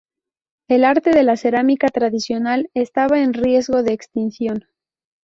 El 0.67 0.83
arte 0.83 1.11
de 1.11 1.21
la 1.21 1.37
cerámica 1.37 1.89
tradicional 1.89 2.71
estaba 2.73 3.19
en 3.21 3.33
riesgo 3.35 3.83
de 3.83 3.93
extinción. 3.93 4.65